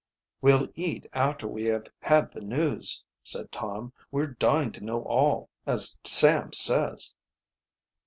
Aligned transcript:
"Well 0.41 0.67
eat 0.73 1.05
after 1.13 1.47
we 1.47 1.65
have 1.65 1.85
had 1.99 2.31
the 2.31 2.41
news," 2.41 3.03
said 3.23 3.51
Tom. 3.51 3.93
"We're 4.09 4.25
dying 4.25 4.71
to 4.71 4.81
know 4.83 5.03
all, 5.03 5.51
as 5.67 5.99
Sam 6.05 6.53
says." 6.53 7.13